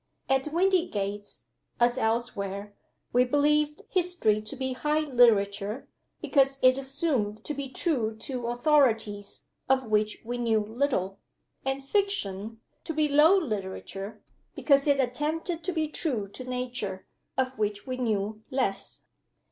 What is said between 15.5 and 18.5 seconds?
to be true to Nature (of which we knew